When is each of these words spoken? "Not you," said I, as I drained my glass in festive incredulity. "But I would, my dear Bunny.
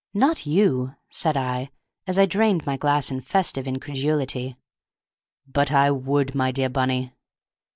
"Not 0.15 0.47
you," 0.47 0.95
said 1.11 1.37
I, 1.37 1.69
as 2.07 2.17
I 2.17 2.25
drained 2.25 2.65
my 2.65 2.75
glass 2.75 3.11
in 3.11 3.21
festive 3.21 3.67
incredulity. 3.67 4.57
"But 5.45 5.71
I 5.71 5.91
would, 5.91 6.33
my 6.33 6.51
dear 6.51 6.69
Bunny. 6.69 7.13